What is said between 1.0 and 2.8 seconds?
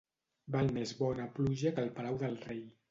bona pluja que el palau del rei.